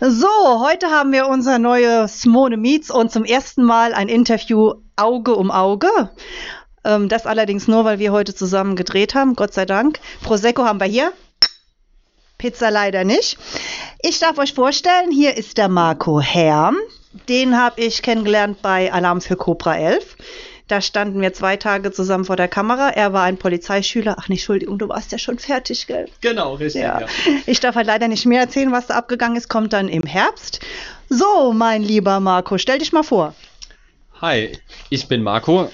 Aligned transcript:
So, 0.00 0.28
heute 0.60 0.90
haben 0.90 1.12
wir 1.12 1.28
unser 1.28 1.58
neues 1.58 2.26
Mone 2.26 2.56
Meets 2.56 2.90
und 2.90 3.10
zum 3.10 3.24
ersten 3.24 3.62
Mal 3.62 3.94
ein 3.94 4.08
Interview 4.08 4.74
Auge 4.96 5.34
um 5.34 5.50
Auge. 5.50 5.88
Ähm, 6.84 7.08
das 7.08 7.24
allerdings 7.24 7.66
nur, 7.66 7.84
weil 7.84 7.98
wir 7.98 8.12
heute 8.12 8.34
zusammen 8.34 8.76
gedreht 8.76 9.14
haben, 9.14 9.34
Gott 9.34 9.54
sei 9.54 9.64
Dank. 9.64 10.00
Prosecco 10.22 10.64
haben 10.64 10.80
wir 10.80 10.86
hier. 10.86 11.12
Pizza 12.36 12.70
leider 12.70 13.04
nicht. 13.04 13.38
Ich 14.02 14.18
darf 14.18 14.36
euch 14.38 14.52
vorstellen, 14.52 15.10
hier 15.10 15.36
ist 15.36 15.56
der 15.56 15.68
Marco 15.68 16.20
Herm. 16.20 16.76
Den 17.28 17.58
habe 17.58 17.80
ich 17.80 18.02
kennengelernt 18.02 18.60
bei 18.60 18.92
Alarm 18.92 19.20
für 19.22 19.36
Cobra 19.36 19.76
11. 19.76 20.16
Da 20.66 20.80
standen 20.80 21.20
wir 21.20 21.34
zwei 21.34 21.58
Tage 21.58 21.92
zusammen 21.92 22.24
vor 22.24 22.36
der 22.36 22.48
Kamera. 22.48 22.88
Er 22.88 23.12
war 23.12 23.24
ein 23.24 23.36
Polizeischüler. 23.36 24.16
Ach, 24.18 24.28
nicht, 24.28 24.40
Entschuldigung, 24.40 24.78
du 24.78 24.88
warst 24.88 25.12
ja 25.12 25.18
schon 25.18 25.38
fertig, 25.38 25.86
gell? 25.86 26.08
Genau, 26.22 26.54
richtig. 26.54 26.82
Ja. 26.82 27.00
ja. 27.00 27.06
Ich 27.46 27.60
darf 27.60 27.74
halt 27.74 27.86
leider 27.86 28.08
nicht 28.08 28.24
mehr 28.24 28.40
erzählen, 28.40 28.72
was 28.72 28.86
da 28.86 28.94
abgegangen 28.94 29.36
ist. 29.36 29.48
Kommt 29.48 29.74
dann 29.74 29.88
im 29.88 30.04
Herbst. 30.04 30.60
So, 31.10 31.52
mein 31.52 31.82
lieber 31.82 32.18
Marco, 32.20 32.56
stell 32.56 32.78
dich 32.78 32.92
mal 32.92 33.02
vor. 33.02 33.34
Hi, 34.22 34.58
ich 34.88 35.06
bin 35.06 35.22
Marco, 35.22 35.70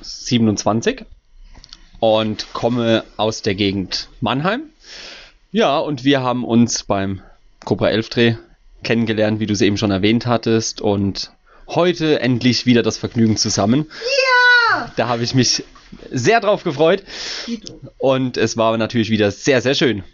27 0.00 1.04
und 1.98 2.52
komme 2.52 3.04
aus 3.16 3.42
der 3.42 3.56
Gegend 3.56 4.08
Mannheim. 4.20 4.62
Ja, 5.50 5.78
und 5.78 6.04
wir 6.04 6.22
haben 6.22 6.44
uns 6.44 6.84
beim 6.84 7.20
Cobra 7.64 7.90
11 7.90 8.08
Dreh 8.10 8.34
kennengelernt, 8.84 9.40
wie 9.40 9.46
du 9.46 9.52
es 9.52 9.60
eben 9.60 9.76
schon 9.76 9.90
erwähnt 9.90 10.26
hattest. 10.26 10.80
Und 10.80 11.32
heute 11.70 12.20
endlich 12.20 12.66
wieder 12.66 12.82
das 12.82 12.98
Vergnügen 12.98 13.36
zusammen. 13.36 13.86
Ja! 14.70 14.92
Da 14.96 15.08
habe 15.08 15.22
ich 15.22 15.34
mich 15.34 15.64
sehr 16.10 16.40
drauf 16.40 16.64
gefreut. 16.64 17.02
Und 17.98 18.36
es 18.36 18.56
war 18.56 18.76
natürlich 18.76 19.10
wieder 19.10 19.30
sehr, 19.30 19.60
sehr 19.60 19.74
schön. 19.74 20.04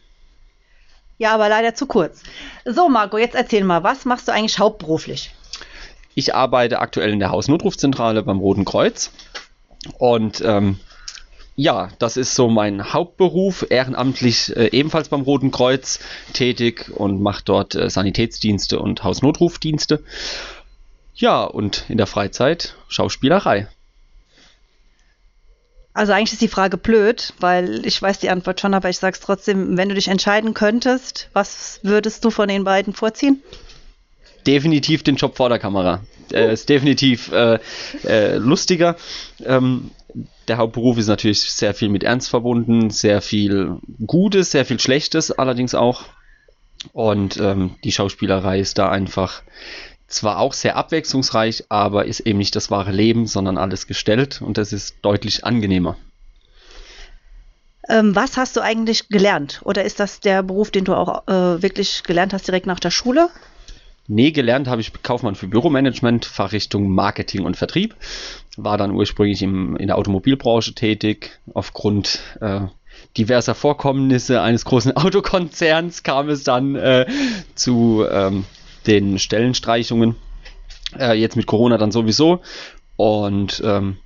Ja, 1.18 1.34
aber 1.34 1.48
leider 1.48 1.74
zu 1.74 1.86
kurz. 1.86 2.22
So, 2.64 2.88
Marco, 2.88 3.16
jetzt 3.16 3.34
erzähl 3.34 3.64
mal, 3.64 3.82
was 3.82 4.04
machst 4.04 4.28
du 4.28 4.32
eigentlich 4.32 4.58
hauptberuflich? 4.58 5.32
Ich 6.14 6.34
arbeite 6.34 6.78
aktuell 6.78 7.12
in 7.12 7.18
der 7.18 7.30
Hausnotrufzentrale 7.30 8.22
beim 8.22 8.38
Roten 8.38 8.64
Kreuz. 8.64 9.10
Und 9.98 10.42
ähm, 10.44 10.78
ja, 11.54 11.88
das 11.98 12.18
ist 12.18 12.34
so 12.34 12.48
mein 12.48 12.92
Hauptberuf, 12.92 13.66
ehrenamtlich 13.70 14.54
äh, 14.56 14.68
ebenfalls 14.72 15.08
beim 15.08 15.22
Roten 15.22 15.50
Kreuz 15.50 16.00
tätig 16.34 16.90
und 16.94 17.22
mache 17.22 17.42
dort 17.44 17.74
äh, 17.74 17.88
Sanitätsdienste 17.88 18.78
und 18.78 19.04
Hausnotrufdienste. 19.04 20.02
Ja, 21.16 21.44
und 21.44 21.84
in 21.88 21.96
der 21.96 22.06
Freizeit 22.06 22.76
Schauspielerei. 22.88 23.68
Also 25.94 26.12
eigentlich 26.12 26.34
ist 26.34 26.42
die 26.42 26.48
Frage 26.48 26.76
blöd, 26.76 27.32
weil 27.40 27.86
ich 27.86 28.00
weiß 28.00 28.18
die 28.18 28.28
Antwort 28.28 28.60
schon, 28.60 28.74
aber 28.74 28.90
ich 28.90 28.98
sage 28.98 29.14
es 29.14 29.20
trotzdem, 29.20 29.78
wenn 29.78 29.88
du 29.88 29.94
dich 29.94 30.08
entscheiden 30.08 30.52
könntest, 30.52 31.30
was 31.32 31.80
würdest 31.82 32.22
du 32.22 32.30
von 32.30 32.48
den 32.48 32.64
beiden 32.64 32.92
vorziehen? 32.92 33.42
Definitiv 34.46 35.02
den 35.04 35.16
Job 35.16 35.38
vor 35.38 35.48
der 35.48 35.58
Kamera. 35.58 36.02
Er 36.30 36.50
ist 36.50 36.68
definitiv 36.68 37.32
äh, 37.32 37.58
äh, 38.04 38.36
lustiger. 38.36 38.96
Ähm, 39.42 39.90
der 40.48 40.58
Hauptberuf 40.58 40.98
ist 40.98 41.06
natürlich 41.06 41.40
sehr 41.40 41.72
viel 41.72 41.88
mit 41.88 42.04
Ernst 42.04 42.28
verbunden, 42.28 42.90
sehr 42.90 43.22
viel 43.22 43.78
Gutes, 44.06 44.50
sehr 44.50 44.66
viel 44.66 44.78
Schlechtes 44.78 45.30
allerdings 45.30 45.74
auch. 45.74 46.04
Und 46.92 47.38
ähm, 47.38 47.76
die 47.84 47.92
Schauspielerei 47.92 48.60
ist 48.60 48.76
da 48.76 48.90
einfach 48.90 49.42
zwar 50.06 50.38
auch 50.38 50.52
sehr 50.52 50.76
abwechslungsreich, 50.76 51.64
aber 51.68 52.06
ist 52.06 52.20
eben 52.20 52.38
nicht 52.38 52.56
das 52.56 52.70
wahre 52.70 52.92
Leben, 52.92 53.26
sondern 53.26 53.58
alles 53.58 53.86
gestellt 53.86 54.40
und 54.42 54.58
das 54.58 54.72
ist 54.72 54.96
deutlich 55.02 55.44
angenehmer. 55.44 55.96
Ähm, 57.88 58.16
was 58.16 58.36
hast 58.36 58.56
du 58.56 58.60
eigentlich 58.60 59.08
gelernt? 59.08 59.60
Oder 59.64 59.84
ist 59.84 60.00
das 60.00 60.20
der 60.20 60.42
Beruf, 60.42 60.70
den 60.70 60.84
du 60.84 60.94
auch 60.94 61.26
äh, 61.28 61.62
wirklich 61.62 62.02
gelernt 62.02 62.32
hast 62.32 62.46
direkt 62.46 62.66
nach 62.66 62.80
der 62.80 62.90
Schule? 62.90 63.30
Nee, 64.08 64.30
gelernt 64.30 64.68
habe 64.68 64.80
ich 64.80 64.92
Kaufmann 65.02 65.34
für 65.34 65.48
Büromanagement, 65.48 66.24
Fachrichtung 66.24 66.90
Marketing 66.90 67.44
und 67.44 67.56
Vertrieb. 67.56 67.96
War 68.56 68.78
dann 68.78 68.92
ursprünglich 68.92 69.42
im, 69.42 69.76
in 69.76 69.88
der 69.88 69.98
Automobilbranche 69.98 70.74
tätig. 70.74 71.38
Aufgrund 71.54 72.20
äh, 72.40 72.62
diverser 73.16 73.54
Vorkommnisse 73.54 74.42
eines 74.42 74.64
großen 74.64 74.92
Autokonzerns 74.96 76.02
kam 76.02 76.28
es 76.28 76.44
dann 76.44 76.76
äh, 76.76 77.06
zu 77.54 78.04
ähm, 78.08 78.44
den 78.86 79.18
Stellenstreichungen. 79.18 80.16
Äh, 80.98 81.18
jetzt 81.18 81.36
mit 81.36 81.46
Corona 81.46 81.78
dann 81.78 81.92
sowieso. 81.92 82.40
Und 82.96 83.62
ähm, 83.64 83.98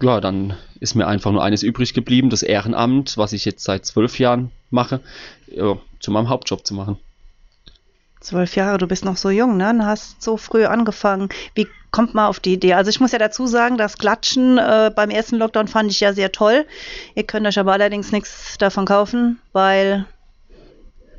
ja, 0.00 0.20
dann 0.20 0.56
ist 0.80 0.94
mir 0.94 1.06
einfach 1.06 1.32
nur 1.32 1.42
eines 1.42 1.62
übrig 1.62 1.94
geblieben, 1.94 2.30
das 2.30 2.42
Ehrenamt, 2.42 3.16
was 3.16 3.32
ich 3.32 3.44
jetzt 3.44 3.64
seit 3.64 3.86
zwölf 3.86 4.18
Jahren 4.18 4.50
mache, 4.70 5.00
ja, 5.46 5.78
zu 6.00 6.10
meinem 6.10 6.28
Hauptjob 6.28 6.66
zu 6.66 6.74
machen. 6.74 6.98
Zwölf 8.20 8.56
Jahre, 8.56 8.78
du 8.78 8.86
bist 8.86 9.04
noch 9.04 9.16
so 9.16 9.30
jung, 9.30 9.56
ne? 9.56 9.72
Du 9.78 9.84
hast 9.84 10.22
so 10.22 10.36
früh 10.36 10.64
angefangen. 10.64 11.28
Wie 11.54 11.68
kommt 11.92 12.14
man 12.14 12.26
auf 12.26 12.40
die 12.40 12.54
Idee? 12.54 12.74
Also 12.74 12.88
ich 12.90 12.98
muss 12.98 13.12
ja 13.12 13.18
dazu 13.18 13.46
sagen, 13.46 13.78
das 13.78 13.98
Klatschen 13.98 14.58
äh, 14.58 14.90
beim 14.94 15.10
ersten 15.10 15.36
Lockdown 15.36 15.68
fand 15.68 15.90
ich 15.90 16.00
ja 16.00 16.12
sehr 16.12 16.32
toll. 16.32 16.66
Ihr 17.14 17.24
könnt 17.24 17.46
euch 17.46 17.58
aber 17.58 17.72
allerdings 17.72 18.12
nichts 18.12 18.56
davon 18.58 18.84
kaufen, 18.84 19.38
weil 19.52 20.06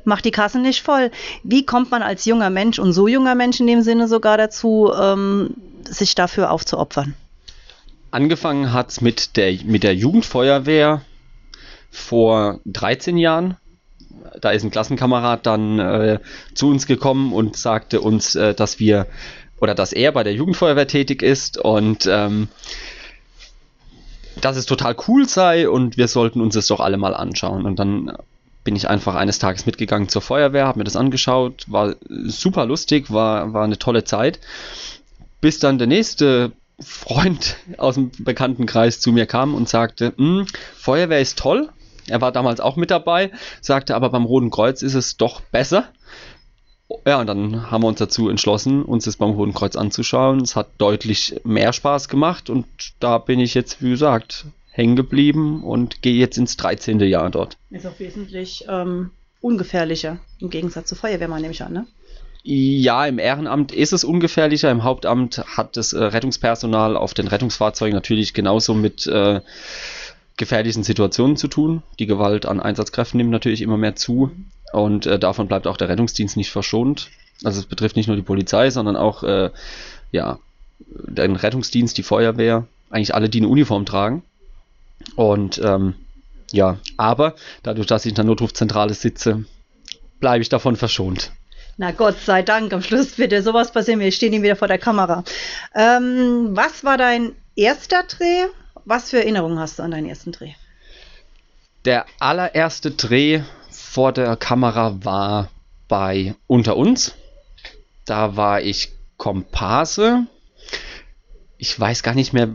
macht 0.08 0.24
die 0.24 0.30
Kasse 0.30 0.58
nicht 0.58 0.82
voll. 0.82 1.10
Wie 1.44 1.64
kommt 1.64 1.90
man 1.90 2.02
als 2.02 2.24
junger 2.24 2.50
Mensch 2.50 2.78
und 2.78 2.92
so 2.92 3.06
junger 3.06 3.34
Mensch 3.34 3.60
in 3.60 3.66
dem 3.66 3.82
Sinne 3.82 4.08
sogar 4.08 4.36
dazu, 4.36 4.92
ähm, 5.00 5.54
sich 5.84 6.14
dafür 6.14 6.50
aufzuopfern? 6.50 7.14
Angefangen 8.10 8.72
hat 8.72 8.90
es 8.90 9.00
mit 9.00 9.36
der, 9.36 9.56
mit 9.64 9.84
der 9.84 9.94
Jugendfeuerwehr 9.94 11.02
vor 11.90 12.60
13 12.64 13.16
Jahren 13.18 13.56
da 14.40 14.50
ist 14.50 14.62
ein 14.62 14.70
Klassenkamerad 14.70 15.46
dann 15.46 15.78
äh, 15.78 16.18
zu 16.54 16.68
uns 16.68 16.86
gekommen 16.86 17.32
und 17.32 17.56
sagte 17.56 18.00
uns, 18.00 18.34
äh, 18.34 18.54
dass 18.54 18.78
wir 18.78 19.06
oder 19.60 19.74
dass 19.74 19.92
er 19.92 20.12
bei 20.12 20.22
der 20.22 20.34
Jugendfeuerwehr 20.34 20.86
tätig 20.86 21.22
ist 21.22 21.58
und 21.58 22.06
ähm, 22.06 22.48
dass 24.40 24.56
es 24.56 24.66
total 24.66 24.94
cool 25.08 25.28
sei 25.28 25.68
und 25.68 25.96
wir 25.96 26.06
sollten 26.06 26.40
uns 26.40 26.54
das 26.54 26.68
doch 26.68 26.78
alle 26.78 26.96
mal 26.96 27.14
anschauen. 27.14 27.64
Und 27.64 27.78
dann 27.78 28.12
bin 28.68 28.76
ich 28.76 28.90
einfach 28.90 29.14
eines 29.14 29.38
Tages 29.38 29.64
mitgegangen 29.64 30.10
zur 30.10 30.20
Feuerwehr, 30.20 30.66
habe 30.66 30.80
mir 30.80 30.84
das 30.84 30.94
angeschaut, 30.94 31.64
war 31.68 31.96
super 32.26 32.66
lustig, 32.66 33.10
war, 33.10 33.54
war 33.54 33.64
eine 33.64 33.78
tolle 33.78 34.04
Zeit. 34.04 34.40
Bis 35.40 35.58
dann 35.58 35.78
der 35.78 35.86
nächste 35.86 36.52
Freund 36.78 37.56
aus 37.78 37.94
dem 37.94 38.10
Bekanntenkreis 38.18 39.00
zu 39.00 39.10
mir 39.10 39.24
kam 39.24 39.54
und 39.54 39.70
sagte, 39.70 40.12
hm, 40.18 40.44
Feuerwehr 40.76 41.18
ist 41.18 41.38
toll, 41.38 41.70
er 42.08 42.20
war 42.20 42.30
damals 42.30 42.60
auch 42.60 42.76
mit 42.76 42.90
dabei, 42.90 43.30
sagte 43.62 43.96
aber 43.96 44.10
beim 44.10 44.26
Roten 44.26 44.50
Kreuz 44.50 44.82
ist 44.82 44.92
es 44.92 45.16
doch 45.16 45.40
besser. 45.40 45.88
Ja, 47.06 47.20
und 47.20 47.26
dann 47.26 47.70
haben 47.70 47.84
wir 47.84 47.88
uns 47.88 48.00
dazu 48.00 48.28
entschlossen, 48.28 48.82
uns 48.82 49.06
das 49.06 49.16
beim 49.16 49.30
Roten 49.30 49.54
Kreuz 49.54 49.76
anzuschauen. 49.76 50.42
Es 50.42 50.56
hat 50.56 50.68
deutlich 50.76 51.40
mehr 51.42 51.72
Spaß 51.72 52.10
gemacht 52.10 52.50
und 52.50 52.66
da 53.00 53.16
bin 53.16 53.40
ich 53.40 53.54
jetzt, 53.54 53.80
wie 53.80 53.88
gesagt, 53.88 54.44
hängen 54.78 54.94
geblieben 54.94 55.64
und 55.64 56.02
gehe 56.02 56.14
jetzt 56.14 56.38
ins 56.38 56.56
13. 56.56 57.00
Jahr 57.00 57.28
dort. 57.30 57.56
Ist 57.70 57.84
auch 57.84 57.98
wesentlich 57.98 58.64
ähm, 58.68 59.10
ungefährlicher 59.40 60.20
im 60.40 60.50
Gegensatz 60.50 60.88
zur 60.88 60.96
Feuerwehrmann, 60.96 61.42
nehme 61.42 61.52
ich 61.52 61.62
an, 61.62 61.72
ne? 61.72 61.86
Ja, 62.44 63.04
im 63.04 63.18
Ehrenamt 63.18 63.72
ist 63.72 63.92
es 63.92 64.04
ungefährlicher. 64.04 64.70
Im 64.70 64.84
Hauptamt 64.84 65.44
hat 65.56 65.76
das 65.76 65.92
äh, 65.92 66.02
Rettungspersonal 66.02 66.96
auf 66.96 67.12
den 67.12 67.26
Rettungsfahrzeugen 67.26 67.94
natürlich 67.94 68.32
genauso 68.32 68.72
mit 68.72 69.06
äh, 69.08 69.40
gefährlichen 70.36 70.84
Situationen 70.84 71.36
zu 71.36 71.48
tun. 71.48 71.82
Die 71.98 72.06
Gewalt 72.06 72.46
an 72.46 72.60
Einsatzkräften 72.60 73.18
nimmt 73.18 73.32
natürlich 73.32 73.60
immer 73.60 73.76
mehr 73.76 73.96
zu 73.96 74.30
und 74.72 75.06
äh, 75.06 75.18
davon 75.18 75.48
bleibt 75.48 75.66
auch 75.66 75.76
der 75.76 75.88
Rettungsdienst 75.88 76.36
nicht 76.36 76.50
verschont. 76.50 77.10
Also 77.42 77.58
es 77.58 77.66
betrifft 77.66 77.96
nicht 77.96 78.06
nur 78.06 78.16
die 78.16 78.22
Polizei, 78.22 78.70
sondern 78.70 78.96
auch 78.96 79.24
äh, 79.24 79.50
ja, 80.12 80.38
den 80.78 81.34
Rettungsdienst, 81.34 81.98
die 81.98 82.04
Feuerwehr, 82.04 82.66
eigentlich 82.90 83.14
alle, 83.14 83.28
die 83.28 83.40
eine 83.40 83.48
Uniform 83.48 83.84
tragen. 83.84 84.22
Und 85.16 85.58
ähm, 85.58 85.94
ja, 86.52 86.78
aber 86.96 87.34
dadurch, 87.62 87.86
dass 87.86 88.06
ich 88.06 88.10
in 88.10 88.16
der 88.16 88.24
Notrufzentrale 88.24 88.94
sitze, 88.94 89.44
bleibe 90.20 90.42
ich 90.42 90.48
davon 90.48 90.76
verschont. 90.76 91.32
Na 91.76 91.92
Gott 91.92 92.16
sei 92.24 92.42
Dank, 92.42 92.72
am 92.72 92.82
Schluss 92.82 93.18
wird 93.18 93.32
dir 93.32 93.42
sowas 93.42 93.72
passieren, 93.72 94.00
wir 94.00 94.10
stehen 94.10 94.42
wieder 94.42 94.56
vor 94.56 94.68
der 94.68 94.78
Kamera. 94.78 95.22
Ähm, 95.74 96.48
was 96.52 96.82
war 96.82 96.96
dein 96.96 97.36
erster 97.54 98.02
Dreh 98.02 98.46
was 98.88 99.10
für 99.10 99.18
Erinnerungen 99.18 99.58
hast 99.58 99.78
du 99.78 99.82
an 99.82 99.90
deinen 99.90 100.08
ersten 100.08 100.32
Dreh? 100.32 100.54
Der 101.84 102.06
allererste 102.20 102.90
Dreh 102.90 103.42
vor 103.70 104.12
der 104.12 104.34
Kamera 104.36 105.04
war 105.04 105.50
bei 105.88 106.34
Unter 106.46 106.74
uns. 106.78 107.14
Da 108.06 108.36
war 108.36 108.62
ich 108.62 108.92
Komparse. 109.18 110.26
Ich 111.58 111.78
weiß 111.78 112.02
gar 112.02 112.14
nicht 112.14 112.32
mehr. 112.32 112.48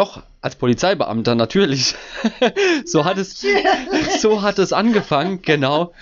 Doch, 0.00 0.22
als 0.40 0.56
Polizeibeamter 0.56 1.34
natürlich. 1.34 1.94
so, 2.86 3.04
hat 3.04 3.18
es, 3.18 3.44
so 4.18 4.40
hat 4.40 4.58
es 4.58 4.72
angefangen, 4.72 5.42
genau. 5.42 5.92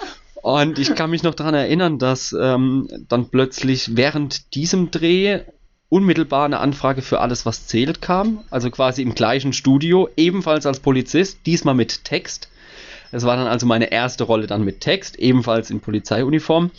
Und 0.41 0.79
ich 0.79 0.95
kann 0.95 1.11
mich 1.11 1.25
noch 1.25 1.35
daran 1.35 1.55
erinnern, 1.55 1.99
dass 1.99 2.33
ähm, 2.33 2.87
dann 3.09 3.29
plötzlich 3.29 3.97
während 3.97 4.55
diesem 4.55 4.93
Dreh 4.93 5.41
unmittelbar 5.89 6.45
eine 6.45 6.61
Anfrage 6.61 7.03
für 7.03 7.19
alles, 7.19 7.45
was 7.45 7.67
zählt 7.67 8.01
kam. 8.01 8.45
Also 8.51 8.71
quasi 8.71 9.03
im 9.03 9.17
gleichen 9.17 9.53
Studio, 9.53 10.09
ebenfalls 10.17 10.65
als 10.65 10.79
Polizist, 10.79 11.39
diesmal 11.45 11.75
mit 11.75 12.05
Text. 12.05 12.51
Es 13.11 13.25
war 13.25 13.37
dann 13.37 13.49
also 13.49 13.67
meine 13.67 13.91
erste 13.91 14.23
Rolle 14.23 14.47
dann 14.47 14.65
mit 14.65 14.81
Text, 14.81 15.19
ebenfalls 15.19 15.71
in 15.71 15.81
Polizeiuniform. 15.81 16.71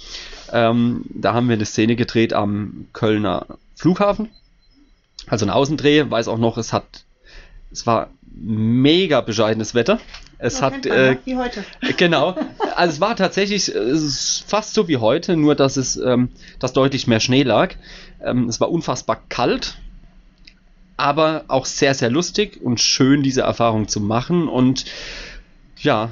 Ähm, 0.54 1.04
da 1.10 1.34
haben 1.34 1.50
wir 1.50 1.56
eine 1.56 1.66
Szene 1.66 1.98
gedreht 1.98 2.32
am 2.32 2.88
Kölner 2.94 3.46
Flughafen. 3.76 4.30
Also 5.30 5.46
ein 5.46 5.52
Außendreh, 5.52 6.10
weiß 6.10 6.28
auch 6.28 6.38
noch, 6.38 6.58
es 6.58 6.74
hat, 6.74 7.04
es 7.72 7.86
war 7.86 8.10
mega 8.32 9.22
bescheidenes 9.22 9.74
Wetter. 9.76 10.00
Es 10.38 10.62
hat, 10.62 10.86
äh, 10.86 11.18
wie 11.26 11.36
heute. 11.36 11.66
genau, 11.98 12.36
also 12.76 12.94
es 12.94 13.02
war 13.02 13.16
tatsächlich 13.16 13.74
äh, 13.76 13.78
es 13.78 14.44
fast 14.48 14.74
so 14.74 14.88
wie 14.88 14.98
heute, 14.98 15.36
nur 15.36 15.56
dass 15.56 15.76
es, 15.76 15.98
ähm, 15.98 16.30
dass 16.60 16.72
deutlich 16.72 17.08
mehr 17.08 17.20
Schnee 17.20 17.44
lag. 17.44 17.76
Ähm, 18.24 18.48
es 18.48 18.62
war 18.62 18.72
unfassbar 18.72 19.22
kalt, 19.28 19.78
aber 20.96 21.44
auch 21.50 21.66
sehr, 21.66 21.94
sehr 21.94 22.10
lustig 22.10 22.62
und 22.62 22.80
schön, 22.80 23.22
diese 23.22 23.42
Erfahrung 23.42 23.90
zu 23.90 24.00
machen 24.00 24.48
und 24.48 24.86
ja, 25.78 26.10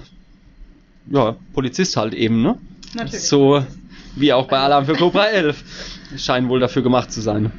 ja, 1.09 1.37
Polizist 1.53 1.95
halt 1.95 2.13
eben, 2.13 2.41
ne? 2.41 2.57
Natürlich. 2.95 3.23
So 3.23 3.63
wie 4.15 4.33
auch 4.33 4.47
bei 4.47 4.57
Alarm 4.57 4.85
für 4.85 4.95
Cobra 4.95 5.25
11. 5.29 5.63
Scheint 6.17 6.49
wohl 6.49 6.59
dafür 6.59 6.81
gemacht 6.81 7.11
zu 7.11 7.21
sein. 7.21 7.51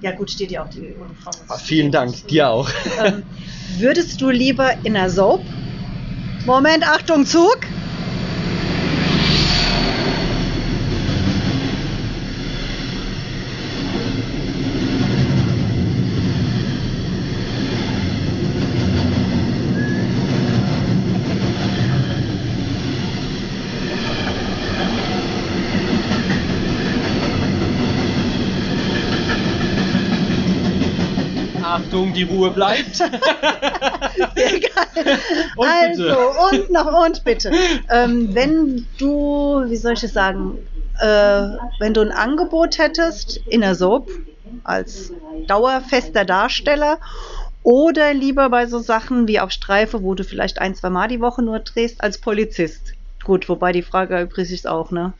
Ja, 0.00 0.12
gut, 0.12 0.30
steht 0.30 0.50
dir 0.50 0.62
auch 0.62 0.70
die 0.70 0.80
Uniform. 0.80 1.58
Vielen 1.58 1.90
Dank, 1.90 2.26
dir 2.28 2.50
auch. 2.50 2.68
Ähm, 3.04 3.22
würdest 3.78 4.20
du 4.20 4.30
lieber 4.30 4.72
in 4.84 4.96
einer 4.96 5.10
Soap? 5.10 5.42
Moment, 6.46 6.86
Achtung, 6.88 7.26
Zug! 7.26 7.58
Achtung, 31.96 32.12
die 32.12 32.24
Ruhe 32.24 32.50
bleibt. 32.50 32.96
Sehr 32.96 33.10
geil. 34.34 35.18
Und 35.56 35.68
also, 35.68 36.02
bitte. 36.02 36.18
und 36.50 36.70
noch, 36.70 37.06
und 37.06 37.24
bitte. 37.24 37.52
Ähm, 37.90 38.34
wenn 38.34 38.86
du, 38.98 39.64
wie 39.66 39.76
soll 39.76 39.94
ich 39.94 40.02
es 40.04 40.12
sagen, 40.12 40.58
äh, 41.00 41.48
wenn 41.78 41.94
du 41.94 42.02
ein 42.02 42.12
Angebot 42.12 42.78
hättest 42.78 43.38
in 43.48 43.62
der 43.62 43.74
Soap 43.74 44.10
als 44.64 45.12
dauerfester 45.46 46.24
Darsteller 46.24 46.98
oder 47.62 48.12
lieber 48.12 48.50
bei 48.50 48.66
so 48.66 48.78
Sachen 48.78 49.26
wie 49.26 49.40
auf 49.40 49.50
Streife, 49.50 50.02
wo 50.02 50.14
du 50.14 50.22
vielleicht 50.22 50.58
ein, 50.58 50.74
zwei 50.74 50.90
Mal 50.90 51.08
die 51.08 51.20
Woche 51.20 51.42
nur 51.42 51.60
drehst, 51.60 52.02
als 52.02 52.18
Polizist. 52.18 52.92
Gut, 53.24 53.48
wobei 53.48 53.72
die 53.72 53.82
Frage 53.82 54.14
erübrigt 54.14 54.50
sich 54.50 54.68
auch, 54.68 54.90
ne? 54.90 55.14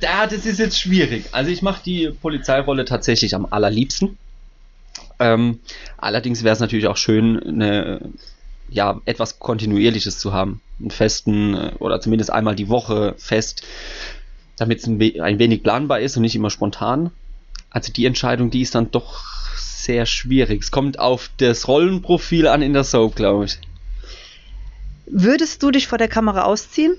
Ja, 0.00 0.26
das 0.26 0.46
ist 0.46 0.58
jetzt 0.58 0.78
schwierig. 0.78 1.26
Also 1.32 1.50
ich 1.50 1.60
mache 1.60 1.82
die 1.84 2.10
Polizeirolle 2.10 2.84
tatsächlich 2.84 3.34
am 3.34 3.46
allerliebsten. 3.50 4.16
Ähm, 5.18 5.60
allerdings 5.96 6.44
wäre 6.44 6.52
es 6.52 6.60
natürlich 6.60 6.88
auch 6.88 6.96
schön, 6.96 7.42
eine, 7.42 8.10
ja, 8.68 9.00
etwas 9.04 9.38
Kontinuierliches 9.38 10.18
zu 10.18 10.32
haben. 10.32 10.60
Einen 10.80 10.90
festen 10.90 11.54
äh, 11.54 11.72
oder 11.78 12.00
zumindest 12.00 12.30
einmal 12.30 12.54
die 12.54 12.68
Woche 12.68 13.14
fest, 13.16 13.62
damit 14.56 14.80
es 14.80 14.86
ein, 14.86 15.00
we 15.00 15.22
ein 15.22 15.38
wenig 15.38 15.62
planbar 15.62 16.00
ist 16.00 16.16
und 16.16 16.22
nicht 16.22 16.36
immer 16.36 16.50
spontan. 16.50 17.10
Also 17.70 17.92
die 17.92 18.06
Entscheidung, 18.06 18.50
die 18.50 18.62
ist 18.62 18.74
dann 18.74 18.90
doch 18.90 19.24
sehr 19.56 20.06
schwierig. 20.06 20.62
Es 20.62 20.70
kommt 20.70 20.98
auf 20.98 21.30
das 21.36 21.68
Rollenprofil 21.68 22.48
an 22.48 22.62
in 22.62 22.72
der 22.72 22.84
Soap, 22.84 23.16
glaube 23.16 23.46
ich. 23.46 23.58
Würdest 25.06 25.62
du 25.62 25.70
dich 25.70 25.86
vor 25.86 25.98
der 25.98 26.08
Kamera 26.08 26.42
ausziehen? 26.42 26.96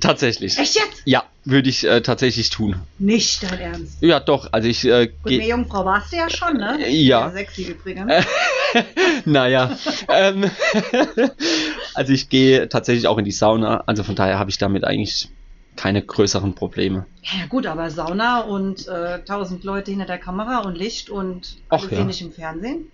Tatsächlich. 0.00 0.58
Echt 0.58 0.74
jetzt? 0.74 1.02
Ja, 1.04 1.24
würde 1.44 1.68
ich 1.68 1.84
äh, 1.84 2.00
tatsächlich 2.00 2.50
tun. 2.50 2.76
Nicht 2.98 3.42
dein 3.42 3.58
Ernst. 3.58 3.98
Ja, 4.00 4.20
doch. 4.20 4.48
Also 4.52 4.68
ich 4.68 4.84
äh, 4.84 5.10
Gut, 5.22 5.32
Jungfrau 5.32 5.84
warst 5.84 6.12
du 6.12 6.16
ja 6.16 6.30
schon, 6.30 6.56
ne? 6.56 6.88
Ja. 6.88 7.30
Sehr 7.30 7.38
sexy 7.38 7.62
übrigens. 7.70 8.24
naja. 9.24 9.76
ähm, 10.08 10.50
also 11.94 12.12
ich 12.12 12.28
gehe 12.28 12.68
tatsächlich 12.68 13.06
auch 13.06 13.18
in 13.18 13.24
die 13.24 13.32
Sauna, 13.32 13.84
also 13.86 14.02
von 14.02 14.14
daher 14.14 14.38
habe 14.38 14.50
ich 14.50 14.58
damit 14.58 14.84
eigentlich 14.84 15.28
keine 15.76 16.02
größeren 16.02 16.54
Probleme. 16.54 17.06
Ja, 17.22 17.46
gut, 17.46 17.66
aber 17.66 17.90
Sauna 17.90 18.40
und 18.40 18.86
äh, 18.86 19.24
tausend 19.24 19.64
Leute 19.64 19.90
hinter 19.90 20.06
der 20.06 20.18
Kamera 20.18 20.60
und 20.60 20.78
Licht 20.78 21.10
und 21.10 21.56
Ach 21.68 21.80
alles 21.80 21.90
ja. 21.90 21.98
ähnlich 21.98 22.22
im 22.22 22.32
Fernsehen. 22.32 22.86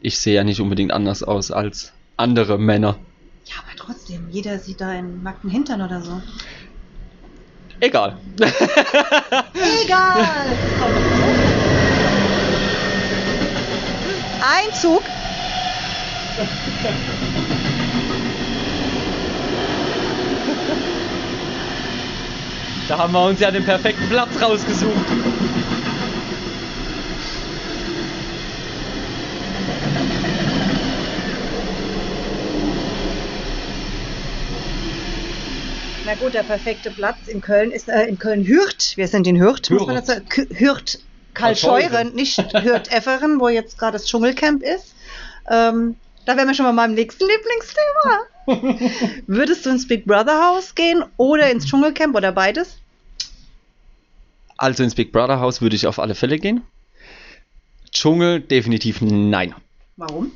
Ich 0.00 0.18
sehe 0.18 0.34
ja 0.34 0.44
nicht 0.44 0.60
unbedingt 0.60 0.92
anders 0.92 1.22
aus 1.22 1.50
als 1.50 1.92
andere 2.16 2.58
Männer. 2.58 2.98
Ja, 3.46 3.54
aber 3.58 3.76
trotzdem, 3.76 4.28
jeder 4.30 4.58
sieht 4.58 4.80
da 4.80 4.88
einen 4.88 5.22
nackten 5.22 5.50
Hintern 5.50 5.82
oder 5.82 6.02
so. 6.02 6.20
Egal. 7.80 8.16
Egal! 9.84 10.46
Einzug. 14.40 15.02
Da 22.88 22.98
haben 22.98 23.12
wir 23.12 23.24
uns 23.24 23.40
ja 23.40 23.50
den 23.50 23.64
perfekten 23.64 24.08
Platz 24.08 24.40
rausgesucht. 24.40 24.94
Na 36.06 36.14
gut, 36.14 36.34
der 36.34 36.44
perfekte 36.44 36.92
Platz 36.92 37.26
in 37.26 37.40
Köln 37.40 37.72
ist 37.72 37.88
äh, 37.88 38.04
in 38.04 38.16
Köln-Hürth. 38.16 38.96
Wir 38.96 39.08
sind 39.08 39.26
in 39.26 39.40
Hürth, 39.40 39.68
muss 39.70 39.88
man 39.88 39.96
Hürth. 39.96 40.06
dazu 40.06 40.42
Hürth 40.54 41.00
Kalscheuren, 41.34 42.14
nicht 42.14 42.38
Hürth 42.38 42.92
Efferen, 42.92 43.40
wo 43.40 43.48
jetzt 43.48 43.76
gerade 43.76 43.94
das 43.94 44.06
Dschungelcamp 44.06 44.62
ist. 44.62 44.94
Ähm, 45.50 45.96
da 46.24 46.36
wären 46.36 46.46
wir 46.46 46.54
schon 46.54 46.64
bei 46.64 46.70
meinem 46.70 46.94
nächsten 46.94 47.24
Lieblingsthema. 47.26 49.18
Würdest 49.26 49.66
du 49.66 49.70
ins 49.70 49.88
Big 49.88 50.04
Brother 50.04 50.46
Haus 50.46 50.76
gehen 50.76 51.02
oder 51.16 51.50
ins 51.50 51.66
Dschungelcamp 51.66 52.14
oder 52.14 52.30
beides? 52.30 52.78
Also 54.56 54.84
ins 54.84 54.94
Big 54.94 55.10
Brother 55.10 55.40
Haus 55.40 55.60
würde 55.60 55.74
ich 55.74 55.88
auf 55.88 55.98
alle 55.98 56.14
Fälle 56.14 56.38
gehen. 56.38 56.62
Dschungel 57.90 58.38
definitiv 58.38 59.00
nein. 59.00 59.56
Warum? 59.96 60.30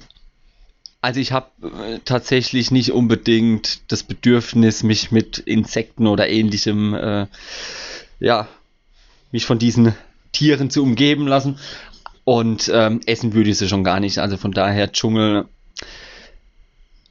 Also 1.03 1.19
ich 1.21 1.33
habe 1.33 1.49
äh, 1.63 1.99
tatsächlich 2.05 2.71
nicht 2.71 2.93
unbedingt 2.93 3.91
das 3.91 4.03
Bedürfnis, 4.03 4.83
mich 4.83 5.11
mit 5.11 5.39
Insekten 5.39 6.07
oder 6.07 6.29
ähnlichem, 6.29 6.95
äh, 6.95 7.27
ja, 8.19 8.49
mich 9.33 9.47
von 9.47 9.59
diesen 9.59 9.95
Tieren 10.33 10.71
zu 10.71 10.83
umgeben 10.83 11.27
lassen. 11.27 11.59
Und 12.25 12.71
ähm, 12.73 13.01
essen 13.07 13.33
würde 13.33 13.51
ich 13.51 13.59
sie 13.59 13.69
schon 13.69 13.83
gar 13.83 13.99
nicht. 13.99 14.19
Also 14.19 14.37
von 14.37 14.53
daher 14.53 14.93
Dschungel. 14.93 15.47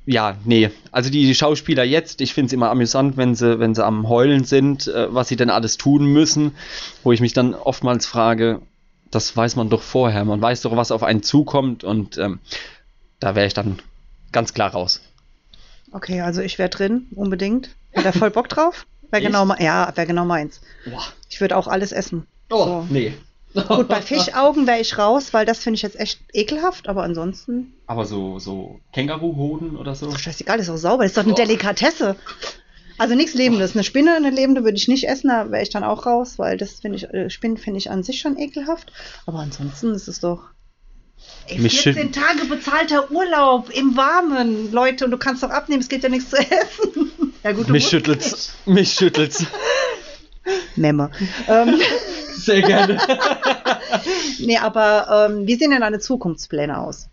Ja, 0.06 0.38
nee. 0.46 0.70
Also 0.92 1.10
die 1.10 1.34
Schauspieler 1.34 1.84
jetzt, 1.84 2.22
ich 2.22 2.34
finde 2.34 2.48
es 2.48 2.54
immer 2.54 2.70
amüsant, 2.70 3.18
wenn 3.18 3.36
sie, 3.36 3.60
wenn 3.60 3.76
sie 3.76 3.86
am 3.86 4.08
Heulen 4.08 4.44
sind, 4.44 4.88
äh, 4.88 5.14
was 5.14 5.28
sie 5.30 5.36
denn 5.36 5.50
alles 5.50 5.78
tun 5.78 6.06
müssen, 6.06 6.52
wo 7.04 7.12
ich 7.12 7.22
mich 7.22 7.34
dann 7.34 7.56
oftmals 7.56 8.06
frage, 8.06 8.62
das 9.10 9.36
weiß 9.36 9.56
man 9.56 9.70
doch 9.70 9.82
vorher. 9.82 10.26
Man 10.26 10.42
weiß 10.42 10.62
doch, 10.62 10.76
was 10.78 10.92
auf 10.92 11.02
einen 11.02 11.24
zukommt 11.24 11.84
und 11.84 12.20
ähm, 12.20 12.40
da 13.20 13.36
wäre 13.36 13.48
ich 13.48 13.54
dann 13.54 13.80
ganz 14.32 14.54
klar 14.54 14.72
raus. 14.72 15.02
Okay, 15.92 16.22
also 16.22 16.42
ich 16.42 16.60
wäre 16.60 16.70
drin, 16.70 17.08
unbedingt. 17.16 17.70
Wäre 17.94 18.04
da 18.06 18.12
voll 18.12 18.30
Bock 18.32 18.48
drauf? 18.50 18.86
Wäre 19.12 19.24
genau, 19.24 19.48
ja, 19.60 19.92
wäre 19.96 20.06
genau 20.08 20.26
meins. 20.26 20.62
Boah. 20.86 21.02
Ich 21.30 21.42
würde 21.42 21.58
auch 21.58 21.68
alles 21.68 21.92
essen. 21.92 22.28
Oh, 22.52 22.66
So. 22.66 22.88
nee. 22.90 23.14
Gut, 23.68 23.88
bei 23.88 24.00
Fischaugen 24.04 24.68
wäre 24.68 24.80
ich 24.80 25.00
raus, 25.00 25.34
weil 25.34 25.48
das 25.48 25.58
finde 25.58 25.76
ich 25.78 25.82
jetzt 25.82 26.00
echt 26.00 26.20
ekelhaft, 26.34 26.88
aber 26.88 27.02
ansonsten, 27.02 27.74
Aber 27.88 28.06
so, 28.06 28.38
so 28.38 28.80
Känguruhoden 28.94 29.76
oder 29.76 29.96
so? 29.96 30.12
ach, 30.14 30.20
scheißegal, 30.20 30.60
ist 30.60 30.70
doch 30.70 30.78
sauber, 30.78 31.02
das 31.04 31.12
ist 31.14 31.18
doch 31.18 31.24
eine 31.24 31.34
Oh. 31.34 31.36
Delikatesse. 31.36 32.16
Also 33.00 33.16
nichts 33.16 33.34
Lebendes. 33.34 33.74
Eine 33.74 33.84
Spinne, 33.84 34.16
eine 34.16 34.30
lebende 34.30 34.64
würde 34.64 34.78
ich 34.78 34.88
nicht 34.88 35.08
essen, 35.08 35.30
da 35.30 35.50
wäre 35.50 35.64
ich 35.64 35.72
dann 35.72 35.84
auch 35.84 36.06
raus, 36.06 36.38
weil 36.38 36.58
das 36.58 36.74
finde 36.82 36.98
ich, 36.98 37.06
äh, 37.12 37.32
Spinnen 37.32 37.58
finde 37.58 37.80
ich 37.80 37.90
an 37.90 38.04
sich 38.04 38.20
schon 38.22 38.38
ekelhaft. 38.38 38.92
Aber 39.26 39.40
ansonsten 39.40 39.94
ist 39.96 40.08
es 40.08 40.20
doch. 40.20 40.42
Ey, 41.48 41.60
Mich 41.60 41.82
14 41.82 42.12
Tage 42.12 42.46
bezahlter 42.46 43.12
Urlaub 43.12 43.70
im 43.72 43.98
Warmen, 43.98 44.72
Leute, 44.72 45.06
und 45.06 45.12
du 45.12 45.18
kannst 45.18 45.42
doch 45.44 45.50
abnehmen, 45.50 45.82
es 45.82 45.90
gibt 45.90 46.04
ja 46.04 46.10
nichts 46.10 46.30
zu 46.30 46.38
essen. 46.38 47.12
Ja 47.42 47.54
gut, 47.54 47.70
du 47.70 47.72
Mich 47.72 47.88
schüttelt's. 47.88 48.54
Mich 48.66 48.92
schüttelt's. 48.92 49.40
nicht. 49.40 49.52
Memme. 50.76 51.10
ähm, 51.48 51.80
Sehr 52.34 52.62
gerne. 52.62 52.98
nee, 54.40 54.58
aber 54.58 55.30
ähm, 55.30 55.48
wie 55.48 55.56
sehen 55.56 55.72
denn 55.72 55.80
deine 55.80 56.00
Zukunftspläne 56.00 56.78
aus? 56.78 57.08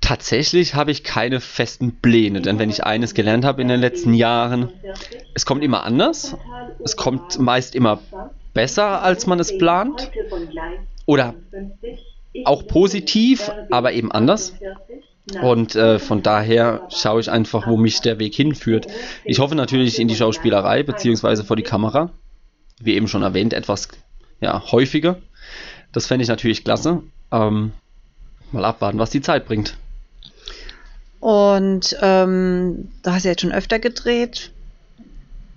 Tatsächlich 0.00 0.74
habe 0.74 0.90
ich 0.90 1.04
keine 1.04 1.40
festen 1.40 2.00
Pläne, 2.00 2.42
denn 2.42 2.58
wenn 2.58 2.68
ich 2.68 2.84
eines 2.84 3.14
gelernt 3.14 3.44
habe 3.44 3.62
in 3.62 3.68
den 3.68 3.80
letzten 3.80 4.12
Jahren, 4.12 4.70
es 5.34 5.46
kommt 5.46 5.62
immer 5.62 5.84
anders. 5.84 6.36
Es 6.84 6.96
kommt 6.96 7.38
meist 7.38 7.74
immer 7.74 8.00
besser, 8.54 9.02
als 9.02 9.26
man 9.26 9.38
es 9.40 9.56
plant. 9.56 10.10
Oder 11.06 11.34
auch 12.44 12.66
positiv, 12.66 13.50
aber 13.70 13.92
eben 13.92 14.12
anders. 14.12 14.54
Und 15.40 15.74
äh, 15.74 15.98
von 15.98 16.22
daher 16.22 16.86
schaue 16.90 17.20
ich 17.20 17.30
einfach, 17.30 17.66
wo 17.66 17.76
mich 17.76 18.00
der 18.00 18.18
Weg 18.18 18.34
hinführt. 18.34 18.86
Ich 19.24 19.38
hoffe 19.38 19.54
natürlich 19.54 19.98
in 19.98 20.08
die 20.08 20.16
Schauspielerei 20.16 20.82
beziehungsweise 20.82 21.44
vor 21.44 21.56
die 21.56 21.62
Kamera. 21.62 22.10
Wie 22.80 22.94
eben 22.94 23.08
schon 23.08 23.22
erwähnt, 23.22 23.54
etwas 23.54 23.88
ja, 24.40 24.70
häufiger. 24.70 25.16
Das 25.92 26.06
fände 26.06 26.24
ich 26.24 26.28
natürlich 26.28 26.64
klasse. 26.64 27.02
Ähm, 27.32 27.72
mal 28.52 28.64
abwarten, 28.64 28.98
was 28.98 29.10
die 29.10 29.22
Zeit 29.22 29.46
bringt. 29.46 29.76
Und 31.20 31.96
ähm, 32.02 32.90
du 33.02 33.10
hast 33.10 33.24
ja 33.24 33.30
jetzt 33.30 33.40
schon 33.40 33.52
öfter 33.52 33.78
gedreht. 33.78 34.50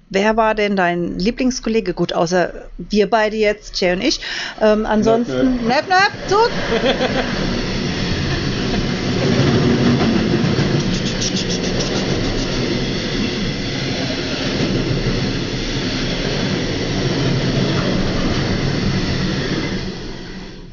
Wer 0.10 0.38
war 0.38 0.56
denn 0.56 0.78
dein 0.78 1.20
Lieblingskollege? 1.20 1.94
Gut, 1.94 2.14
außer 2.14 2.70
wir 2.78 3.10
beide 3.10 3.36
jetzt, 3.36 3.80
Jay 3.82 3.92
und 3.92 4.02
ich. 4.02 4.22
Ähm, 4.62 4.86
ansonsten, 4.86 5.58
nöp, 5.58 5.86
nöp, 5.88 6.14
Zug. 6.28 6.52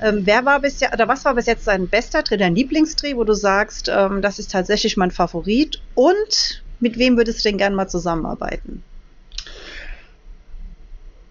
Ähm, 0.00 0.20
wer 0.24 0.44
war 0.44 0.60
bis 0.60 0.80
oder 0.82 1.08
was 1.08 1.24
war 1.24 1.34
bis 1.34 1.46
jetzt 1.46 1.66
dein 1.66 1.88
bester 1.88 2.22
Dreh, 2.22 2.36
dein 2.36 2.54
Lieblingsdreh, 2.54 3.16
wo 3.16 3.24
du 3.24 3.32
sagst, 3.32 3.90
ähm, 3.92 4.22
das 4.22 4.38
ist 4.38 4.52
tatsächlich 4.52 4.96
mein 4.96 5.10
Favorit? 5.10 5.82
Und 5.94 6.64
mit 6.78 6.98
wem 6.98 7.16
würdest 7.16 7.44
du 7.44 7.48
denn 7.48 7.58
gerne 7.58 7.74
mal 7.74 7.88
zusammenarbeiten? 7.88 8.84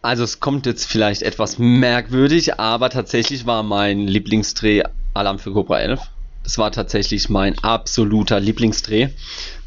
Also 0.03 0.25
es 0.25 0.41
kommt 0.41 0.65
jetzt 0.65 0.85
vielleicht 0.85 1.21
etwas 1.21 1.57
merkwürdig, 1.57 2.59
aber 2.59 2.89
tatsächlich 2.89 3.45
war 3.45 3.63
mein 3.63 4.05
Lieblingsdreh 4.05 4.83
Alarm 5.13 5.39
für 5.39 5.53
Cobra 5.53 5.79
11. 5.79 6.01
Das 6.43 6.57
war 6.57 6.73
tatsächlich 6.73 7.29
mein 7.29 7.57
absoluter 7.59 8.41
Lieblingsdreh. 8.41 9.07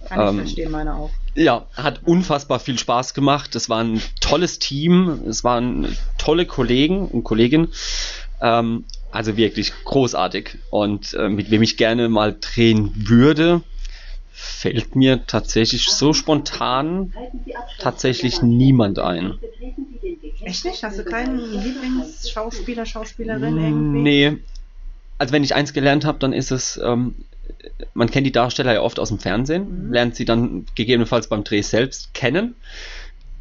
Kann 0.04 0.20
ich 0.20 0.28
ähm, 0.28 0.38
verstehen, 0.40 0.70
meine 0.70 0.94
auch. 0.94 1.10
Ja, 1.34 1.64
hat 1.74 2.02
unfassbar 2.04 2.60
viel 2.60 2.78
Spaß 2.78 3.14
gemacht. 3.14 3.54
Es 3.54 3.70
war 3.70 3.82
ein 3.82 4.02
tolles 4.20 4.58
Team, 4.58 5.22
es 5.26 5.42
waren 5.42 5.96
tolle 6.18 6.44
Kollegen 6.44 7.08
und 7.08 7.24
Kolleginnen. 7.24 7.72
Ähm, 8.42 8.84
also 9.12 9.38
wirklich 9.38 9.72
großartig. 9.84 10.58
Und 10.68 11.14
äh, 11.14 11.30
mit 11.30 11.50
wem 11.50 11.62
ich 11.62 11.78
gerne 11.78 12.10
mal 12.10 12.36
drehen 12.38 12.92
würde, 12.94 13.62
fällt 14.38 14.94
mir 14.94 15.26
tatsächlich 15.26 15.86
so 15.86 16.12
spontan 16.12 17.14
tatsächlich 17.78 18.42
niemand 18.42 18.98
ein. 18.98 19.38
Echt 20.44 20.66
nicht? 20.66 20.82
Hast 20.82 20.98
du 20.98 21.04
keinen 21.04 21.38
Lieblingsschauspieler, 21.38 22.84
Schauspielerin 22.84 23.56
irgendwie? 23.56 24.00
Nee. 24.00 24.36
Also 25.16 25.32
wenn 25.32 25.42
ich 25.42 25.54
eins 25.54 25.72
gelernt 25.72 26.04
habe, 26.04 26.18
dann 26.18 26.34
ist 26.34 26.50
es, 26.50 26.78
ähm, 26.84 27.14
man 27.94 28.10
kennt 28.10 28.26
die 28.26 28.32
Darsteller 28.32 28.74
ja 28.74 28.82
oft 28.82 29.00
aus 29.00 29.08
dem 29.08 29.18
Fernsehen, 29.18 29.86
mhm. 29.86 29.92
lernt 29.92 30.16
sie 30.16 30.26
dann 30.26 30.66
gegebenenfalls 30.74 31.28
beim 31.28 31.42
Dreh 31.42 31.62
selbst 31.62 32.12
kennen. 32.12 32.56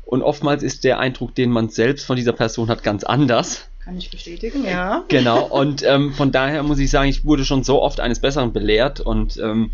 Und 0.06 0.22
oftmals 0.22 0.64
ist 0.64 0.86
der 0.86 1.00
Eindruck, 1.00 1.36
den 1.36 1.52
man 1.52 1.68
selbst 1.68 2.06
von 2.06 2.16
dieser 2.16 2.32
Person 2.32 2.70
hat, 2.70 2.84
ganz 2.84 3.04
anders. 3.04 3.68
Kann 3.84 3.98
ich 3.98 4.10
bestätigen, 4.10 4.64
ja. 4.64 5.04
Genau, 5.10 5.44
und 5.46 5.84
ähm, 5.84 6.14
von 6.14 6.32
daher 6.32 6.64
muss 6.64 6.80
ich 6.80 6.90
sagen, 6.90 7.10
ich 7.10 7.26
wurde 7.26 7.44
schon 7.44 7.66
so 7.66 7.82
oft 7.82 8.00
eines 8.00 8.20
Besseren 8.22 8.54
belehrt 8.54 9.02
und 9.02 9.38
ähm, 9.38 9.72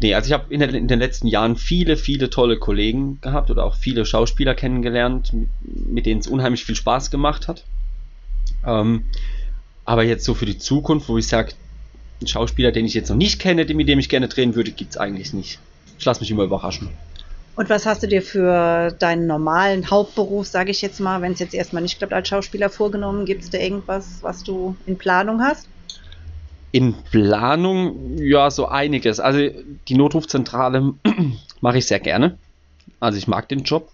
nee, 0.00 0.14
also 0.14 0.28
ich 0.28 0.32
habe 0.32 0.52
in, 0.52 0.60
in, 0.60 0.88
den 0.88 0.98
letzten 0.98 1.26
Jahren 1.26 1.56
viele, 1.56 1.96
viele 1.96 2.30
tolle 2.30 2.58
Kollegen 2.58 3.20
gehabt 3.20 3.50
oder 3.50 3.64
auch 3.64 3.74
viele 3.74 4.04
Schauspieler 4.04 4.54
kennengelernt, 4.54 5.32
mit, 5.62 6.06
denen 6.06 6.20
es 6.20 6.26
unheimlich 6.26 6.64
viel 6.64 6.76
Spaß 6.76 7.10
gemacht 7.10 7.48
hat. 7.48 7.64
Ähm, 8.64 9.04
aber 9.84 10.04
jetzt 10.04 10.24
so 10.24 10.34
für 10.34 10.46
die 10.46 10.58
Zukunft, 10.58 11.08
wo 11.08 11.18
ich 11.18 11.28
sage, 11.28 11.52
einen 12.20 12.28
Schauspieler, 12.28 12.72
den 12.72 12.86
ich 12.86 12.94
jetzt 12.94 13.08
noch 13.08 13.16
nicht 13.16 13.38
kenne, 13.38 13.64
mit 13.64 13.88
dem 13.88 13.98
ich 13.98 14.08
gerne 14.08 14.28
drehen 14.28 14.54
würde, 14.54 14.72
gibt 14.72 14.92
es 14.92 14.96
eigentlich 14.96 15.32
nicht. 15.32 15.58
Ich 15.98 16.04
lasse 16.04 16.20
mich 16.20 16.30
immer 16.30 16.44
überraschen. 16.44 16.88
Und 17.56 17.70
was 17.70 17.86
hast 17.86 18.02
du 18.02 18.06
dir 18.06 18.20
für 18.20 18.90
deinen 18.98 19.26
normalen 19.26 19.90
Hauptberuf, 19.90 20.46
sage 20.46 20.70
ich 20.70 20.82
jetzt 20.82 21.00
mal, 21.00 21.22
wenn 21.22 21.32
es 21.32 21.38
jetzt 21.38 21.54
erstmal 21.54 21.82
nicht 21.82 21.98
klappt, 21.98 22.12
als 22.12 22.28
Schauspieler 22.28 22.68
vorgenommen? 22.68 23.24
Gibt 23.24 23.44
es 23.44 23.50
da 23.50 23.58
irgendwas, 23.58 24.18
was 24.20 24.42
du 24.44 24.76
in 24.84 24.98
Planung 24.98 25.40
hast? 25.40 25.66
In 26.72 26.94
Planung, 27.10 28.18
ja, 28.18 28.50
so 28.50 28.66
einiges. 28.66 29.20
Also 29.20 29.48
die 29.88 29.94
Notrufzentrale 29.94 30.94
mache 31.60 31.78
ich 31.78 31.86
sehr 31.86 32.00
gerne. 32.00 32.38
Also 33.00 33.18
ich 33.18 33.28
mag 33.28 33.48
den 33.48 33.62
Job. 33.62 33.90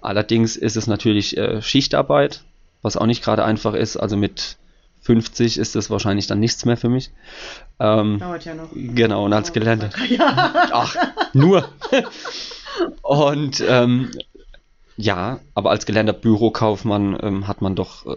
Allerdings 0.00 0.56
ist 0.56 0.76
es 0.76 0.86
natürlich 0.86 1.36
äh, 1.36 1.62
Schichtarbeit, 1.62 2.42
was 2.82 2.96
auch 2.96 3.06
nicht 3.06 3.22
gerade 3.22 3.44
einfach 3.44 3.74
ist. 3.74 3.96
Also 3.96 4.16
mit 4.16 4.56
50 5.02 5.58
ist 5.58 5.74
das 5.74 5.90
wahrscheinlich 5.90 6.26
dann 6.26 6.40
nichts 6.40 6.64
mehr 6.64 6.76
für 6.76 6.88
mich. 6.88 7.10
Ähm, 7.78 8.18
Dauert 8.18 8.44
ja 8.44 8.54
noch. 8.54 8.68
Genau, 8.74 9.24
und 9.26 9.32
als 9.32 9.52
Gelände. 9.52 9.90
Ach, 10.18 10.96
nur. 11.32 11.68
Und 13.02 13.62
ähm, 13.68 14.10
ja, 14.96 15.40
aber 15.54 15.70
als 15.70 15.86
gelernter 15.86 16.12
Bürokaufmann 16.12 17.18
ähm, 17.20 17.48
hat 17.48 17.60
man 17.60 17.74
doch 17.74 18.06
äh, 18.06 18.16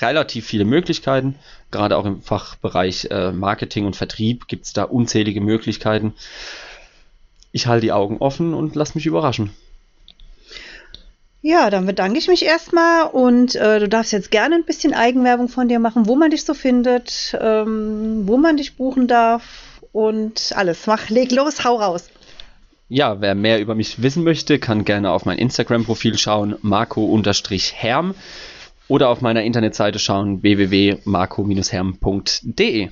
relativ 0.00 0.46
viele 0.46 0.64
Möglichkeiten. 0.64 1.36
Gerade 1.70 1.96
auch 1.96 2.04
im 2.04 2.20
Fachbereich 2.20 3.08
äh, 3.10 3.32
Marketing 3.32 3.86
und 3.86 3.96
Vertrieb 3.96 4.46
gibt 4.46 4.66
es 4.66 4.72
da 4.72 4.84
unzählige 4.84 5.40
Möglichkeiten. 5.40 6.14
Ich 7.52 7.66
halte 7.66 7.86
die 7.86 7.92
Augen 7.92 8.18
offen 8.18 8.52
und 8.52 8.74
lass 8.74 8.94
mich 8.94 9.06
überraschen. 9.06 9.50
Ja, 11.40 11.68
dann 11.70 11.86
bedanke 11.86 12.18
ich 12.18 12.28
mich 12.28 12.44
erstmal 12.44 13.04
und 13.04 13.54
äh, 13.54 13.78
du 13.78 13.88
darfst 13.88 14.12
jetzt 14.12 14.30
gerne 14.30 14.56
ein 14.56 14.64
bisschen 14.64 14.94
Eigenwerbung 14.94 15.48
von 15.48 15.68
dir 15.68 15.78
machen, 15.78 16.06
wo 16.06 16.16
man 16.16 16.30
dich 16.30 16.44
so 16.44 16.54
findet, 16.54 17.36
ähm, 17.38 18.22
wo 18.26 18.38
man 18.38 18.56
dich 18.56 18.76
buchen 18.76 19.08
darf 19.08 19.80
und 19.92 20.52
alles. 20.54 20.86
Mach, 20.86 21.10
leg 21.10 21.32
los, 21.32 21.64
hau 21.64 21.76
raus 21.76 22.08
ja, 22.88 23.20
wer 23.20 23.34
mehr 23.34 23.60
über 23.60 23.74
mich 23.74 24.00
wissen 24.02 24.24
möchte, 24.24 24.58
kann 24.58 24.84
gerne 24.84 25.10
auf 25.10 25.24
mein 25.24 25.38
Instagram-Profil 25.38 26.18
schauen, 26.18 26.56
marco-herm 26.62 28.14
oder 28.88 29.08
auf 29.08 29.20
meiner 29.20 29.42
Internetseite 29.42 29.98
schauen, 29.98 30.42
www.marco-herm.de. 30.42 32.88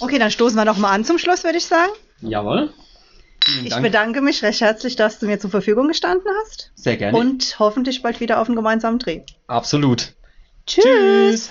Okay, 0.00 0.18
dann 0.18 0.30
stoßen 0.30 0.56
wir 0.56 0.64
nochmal 0.64 0.94
an 0.94 1.04
zum 1.04 1.18
Schluss, 1.18 1.44
würde 1.44 1.58
ich 1.58 1.66
sagen. 1.66 1.92
Jawohl. 2.20 2.72
Ich 3.64 3.76
bedanke 3.76 4.20
mich 4.20 4.42
recht 4.42 4.60
herzlich, 4.60 4.96
dass 4.96 5.18
du 5.18 5.26
mir 5.26 5.40
zur 5.40 5.50
Verfügung 5.50 5.88
gestanden 5.88 6.26
hast. 6.42 6.70
Sehr 6.74 6.96
gerne. 6.96 7.16
Und 7.16 7.58
hoffentlich 7.58 8.02
bald 8.02 8.20
wieder 8.20 8.40
auf 8.40 8.48
einen 8.48 8.56
gemeinsamen 8.56 8.98
Dreh. 8.98 9.22
Absolut. 9.46 10.12
Tschüss. 10.66 10.84
Tschüss. 10.84 11.50